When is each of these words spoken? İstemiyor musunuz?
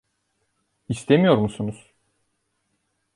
İstemiyor 0.89 1.37
musunuz? 1.37 1.91